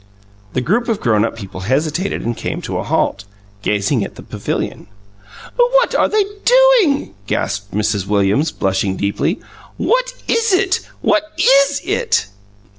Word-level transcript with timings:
The 0.53 0.61
group 0.61 0.87
of 0.89 0.99
grown 0.99 1.23
up 1.23 1.35
people 1.35 1.59
hesitated 1.59 2.23
and 2.23 2.35
came 2.35 2.59
to 2.63 2.79
a 2.79 2.83
halt, 2.83 3.25
gazing 3.61 4.03
at 4.03 4.15
the 4.15 4.23
pavilion. 4.23 4.87
"What 5.57 5.93
are 5.93 6.09
they 6.09 6.25
doing?" 6.43 7.13
gasped 7.27 7.71
Mrs. 7.75 8.07
Williams, 8.07 8.51
blushing 8.51 8.97
deeply. 8.97 9.39
"What 9.77 10.11
is 10.27 10.53
it? 10.53 10.79
What 11.01 11.31
IS 11.37 11.81
it?" 11.85 12.27